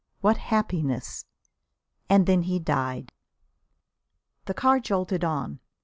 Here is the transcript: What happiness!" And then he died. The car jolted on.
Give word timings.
What 0.21 0.37
happiness!" 0.37 1.25
And 2.09 2.25
then 2.25 2.41
he 2.41 2.57
died. 2.57 3.11
The 4.45 4.55
car 4.55 4.79
jolted 4.79 5.23
on. 5.23 5.59